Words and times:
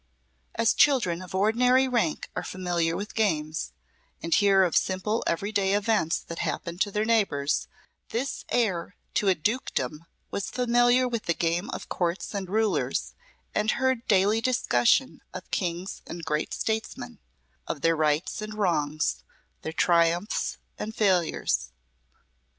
As 0.55 0.73
children 0.73 1.21
of 1.21 1.35
ordinary 1.35 1.87
rank 1.87 2.31
are 2.35 2.41
familiar 2.41 2.95
with 2.97 3.13
games, 3.13 3.71
and 4.23 4.33
hear 4.33 4.63
of 4.63 4.75
simple 4.75 5.23
every 5.27 5.51
day 5.51 5.75
events 5.75 6.17
that 6.21 6.39
happen 6.39 6.79
to 6.79 6.89
their 6.89 7.05
neighbours, 7.05 7.67
this 8.09 8.43
heir 8.49 8.95
to 9.13 9.27
a 9.27 9.35
dukedom 9.35 10.05
was 10.31 10.49
familiar 10.49 11.07
with 11.07 11.25
the 11.25 11.35
game 11.35 11.69
of 11.69 11.87
Courts 11.87 12.33
and 12.33 12.49
rulers 12.49 13.13
and 13.53 13.73
heard 13.77 14.07
daily 14.07 14.41
discussion 14.41 15.21
of 15.35 15.51
Kings 15.51 16.01
and 16.07 16.25
great 16.25 16.51
statesmen 16.51 17.19
of 17.67 17.81
their 17.81 17.95
rights 17.95 18.41
and 18.41 18.55
wrongs, 18.55 19.23
their 19.61 19.71
triumphs 19.71 20.57
and 20.79 20.95
failures. 20.95 21.69